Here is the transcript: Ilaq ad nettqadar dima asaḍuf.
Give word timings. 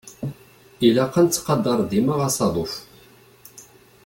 Ilaq 0.87 1.13
ad 1.19 1.23
nettqadar 1.25 1.79
dima 1.89 2.15
asaḍuf. 2.27 2.73